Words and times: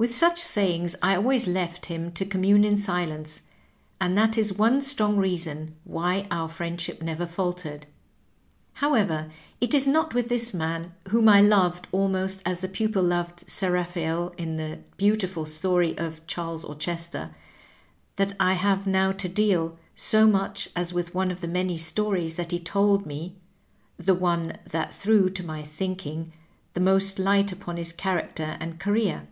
With 0.00 0.14
such 0.14 0.38
sayings 0.40 0.94
I 1.02 1.16
always 1.16 1.48
left 1.48 1.86
him 1.86 2.12
to 2.12 2.24
commune 2.24 2.64
in 2.64 2.78
silence, 2.78 3.42
and 4.00 4.16
that 4.16 4.38
is 4.38 4.52
one 4.54 4.80
strong 4.80 5.16
reason 5.16 5.74
why 5.82 6.28
our 6.30 6.46
friendship 6.46 7.02
never 7.02 7.26
faltered. 7.26 7.88
However, 8.74 9.28
it 9.60 9.74
is 9.74 9.88
not 9.88 10.14
with 10.14 10.28
this 10.28 10.54
man, 10.54 10.94
whom 11.08 11.28
I 11.28 11.40
loved 11.40 11.86
^ 11.86 11.88
almost 11.90 12.42
as 12.46 12.60
the 12.60 12.68
pupil 12.68 13.02
loved 13.02 13.48
Seraphael 13.50 14.32
in 14.38 14.54
the 14.54 14.78
beautiful 14.98 15.44
story 15.44 15.98
of" 15.98 16.24
Charles 16.28 16.64
Auchester," 16.64 17.34
that 18.14 18.34
I 18.38 18.52
have 18.52 18.86
now 18.86 19.10
to 19.10 19.28
deal, 19.28 19.80
so 19.96 20.28
much 20.28 20.68
as 20.76 20.94
with 20.94 21.12
one 21.12 21.32
of 21.32 21.40
the 21.40 21.48
many 21.48 21.76
stories 21.76 22.36
that 22.36 22.52
he 22.52 22.60
told 22.60 23.04
me— 23.04 23.34
^the 24.00 24.16
one 24.16 24.58
that 24.70 24.94
threw, 24.94 25.28
to 25.30 25.42
my 25.42 25.64
thinking, 25.64 26.32
the 26.74 26.80
most 26.80 27.18
light 27.18 27.50
upon 27.50 27.78
his 27.78 27.92
character 27.92 28.56
and 28.60 28.78
career. 28.78 29.26